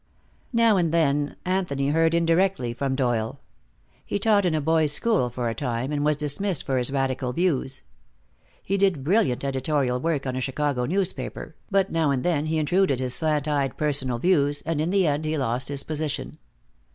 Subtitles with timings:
[0.51, 3.39] Now and then Anthony heard indirectly from Doyle.
[4.03, 7.33] He taught in a boys' school for a time, and was dismissed for his radical
[7.33, 7.83] views.
[8.63, 12.99] He did brilliant editorial work on a Chicago newspaper, but now and then he intruded
[12.99, 16.39] his slant eyed personal views, and in the end he lost his position.